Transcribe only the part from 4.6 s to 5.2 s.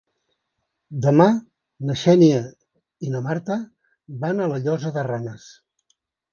Llosa de